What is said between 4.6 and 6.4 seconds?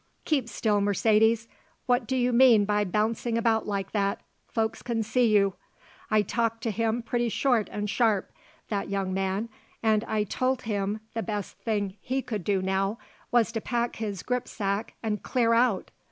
can see you. I